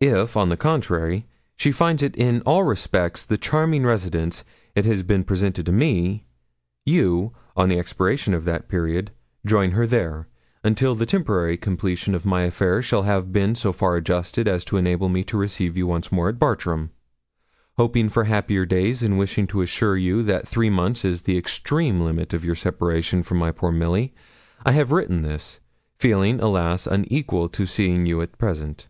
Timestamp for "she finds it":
1.58-2.16